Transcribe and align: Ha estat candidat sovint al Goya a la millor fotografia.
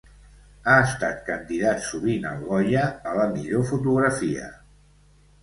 Ha 0.69 0.77
estat 0.85 1.19
candidat 1.27 1.83
sovint 1.89 2.25
al 2.31 2.41
Goya 2.47 2.87
a 3.11 3.15
la 3.19 3.27
millor 3.35 3.69
fotografia. 3.75 4.51